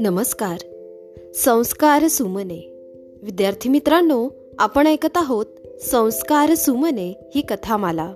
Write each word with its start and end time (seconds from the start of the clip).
नमस्कार. 0.00 0.58
संस्कार 1.34 2.08
सुमने. 2.08 2.72
विद्यार्थी 3.22 3.70
मित्रांनो 3.70 4.28
आपण 4.58 4.86
ऐकत 4.86 5.16
आहोत 5.16 5.46
संस्कार 5.80 6.54
सुमने 6.54 7.30
ही 7.34 7.40
कथामाला. 7.40 8.14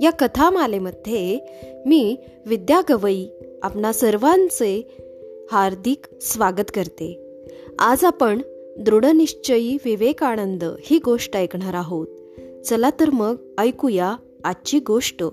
या 0.00 0.10
कथामालेमध्ये 0.10 1.38
मी 1.86 2.16
विद्या 2.46 2.80
गवई 2.90 3.26
आपणा 3.62 3.92
सर्वांचे 3.92 4.98
हार्दिक 5.52 6.06
स्वागत 6.22 6.70
करते. 6.74 7.18
आज 7.78 8.04
आपण 8.04 8.40
दृढनिश्चयी 8.78 9.76
विवेकानंद 9.84 10.64
ही 10.80 10.98
गोष्ट 10.98 11.36
ऐकणार 11.36 11.74
आहोत. 11.74 12.06
चला 12.66 12.90
तर 13.00 13.10
मग 13.10 13.34
ऐकूया 13.58 14.16
आजची 14.44 14.78
गोष्ट. 14.78 15.24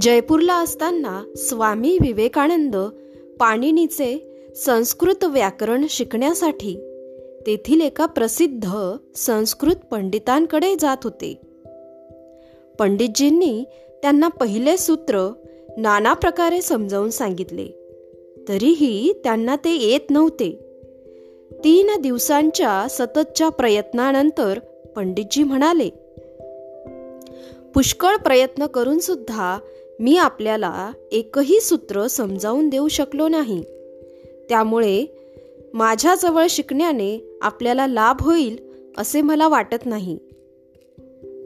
जयपूरला 0.00 0.54
असताना 0.54 1.22
स्वामी 1.36 1.98
विवेकानंद 2.00 2.76
पाणिनीचे 3.40 4.34
संस्कृत 4.56 5.24
व्याकरण 5.24 5.86
शिकण्यासाठी 5.90 6.74
तेथील 7.46 7.80
एका 7.80 8.06
प्रसिद्ध 8.06 8.96
संस्कृत 9.16 9.76
पंडितांकडे 9.90 10.74
जात 10.80 10.96
होते. 11.04 11.40
पंडितजींनी 12.78 13.64
त्यांना 14.02 14.28
पहिले 14.28 14.76
सूत्र 14.76 15.32
नाना 15.78 16.12
प्रकारे 16.12 16.62
समजावून 16.62 17.10
सांगितले. 17.10 17.66
तरीही 18.48 19.12
त्यांना 19.24 19.56
ते 19.56 19.76
येत 19.76 20.10
नव्हते. 20.10 20.50
तीन 21.64 22.00
दिवसांच्या 22.00 22.86
सततच्या 22.90 23.48
प्रयत्नानंतर 23.48 24.58
पंडितजी 24.96 25.42
म्हणाले 25.42 25.90
पुष्कळ 27.74 28.16
प्रयत्न 28.16 28.66
करून 28.66 28.98
सुद्धा 28.98 29.58
मी 30.00 30.16
आपल्याला 30.16 30.92
एकही 31.12 31.60
सूत्र 31.60 32.06
समजावून 32.06 32.68
देऊ 32.68 32.88
शकलो 32.88 33.28
नाही. 33.28 33.62
त्यामुळे 34.48 35.06
माझ्याजवळ 35.74 36.46
शिकण्याने 36.50 37.38
आपल्याला 37.42 37.86
लाभ 37.86 38.16
होईल 38.20 38.58
असे 38.98 39.20
मला 39.20 39.48
वाटत 39.48 39.86
नाही. 39.86 40.18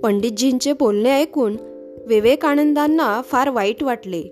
पंडितजींचे 0.02 0.72
बोलणे 0.72 1.10
ऐकून 1.10 1.56
विवेकानंदांना 2.06 3.22
फार 3.22 3.48
वाईट 3.48 3.82
वाटले. 3.82 4.22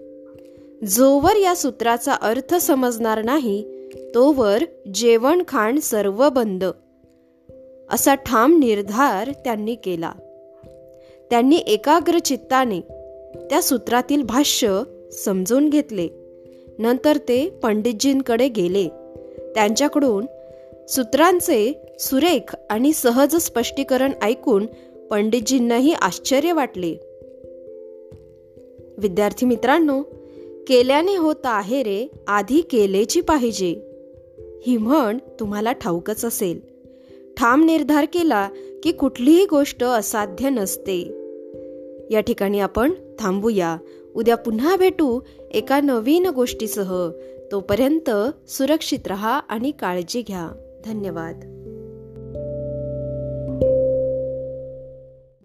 जोवर 0.86 1.36
या 1.36 1.56
सूत्राचा 1.56 2.12
अर्थ 2.12 2.54
समजणार 2.54 3.22
नाही 3.22 3.64
तोवर 4.14 4.64
जेवण 4.94 5.42
खाण 5.48 5.78
सर्व 5.78 6.28
बंद. 6.28 6.64
असा 7.90 8.14
ठाम 8.14 8.58
निर्धार 8.58 9.30
त्यांनी 9.44 9.74
केला. 9.74 10.12
त्यांनी 11.30 11.56
एकाग्र 11.56 12.18
चित्ताने 12.18 12.80
त्या 13.50 13.62
सूत्रातील 13.62 14.22
भाष्य 14.22 14.82
समजून 15.12 15.68
घेतले. 15.68 16.08
नंतर 16.78 17.16
ते 17.16 17.50
पंडितजींकडे 17.62 18.48
गेले. 18.48 18.88
त्यांच्याकडून 19.54 20.26
सूत्रांचे 20.88 21.82
सुरेख 21.98 22.56
आणि 22.70 22.92
सहज 22.92 23.36
स्पष्टीकरण 23.36 24.12
ऐकून 24.22 24.66
पंडितजींनाही 25.10 25.92
आश्चर्य 25.92 26.52
वाटले. 26.52 26.94
विद्यार्थी 28.98 29.46
मित्रांनो 29.46 30.02
केल्याने 30.68 31.16
होत 31.16 31.36
आहे 31.44 31.82
रे 31.82 32.06
आधी 32.26 32.60
केलेची 32.60 33.20
पाहिजे. 33.20 33.82
ही 34.66 34.76
म्हण 34.76 35.18
तुम्हाला 35.40 35.72
ठाऊकच 35.72 36.24
असेल. 36.24 36.60
ठाम 37.36 37.64
निर्धार 37.64 38.04
केला 38.04 38.48
की 38.82 38.92
कुठलीही 38.92 39.46
गोष्ट 39.46 39.84
असाध्य 39.84 40.50
नसते. 40.50 41.19
या 42.10 42.20
ठिकाणी 42.20 42.60
आपण 42.60 42.92
थांबूया. 43.18 43.78
उद्या 44.14 44.36
पुन्हा 44.36 44.76
भेटू 44.76 45.20
एका 45.50 45.80
नवीन 45.80 46.26
गोष्टीसह. 46.26 47.10
तोपर्यंत 47.52 48.10
सुरक्षित 48.48 49.06
रहा 49.06 49.38
आणि 49.38 49.70
काळजी 49.70 50.22
घ्या. 50.22 50.50
धन्यवाद. 50.84 51.59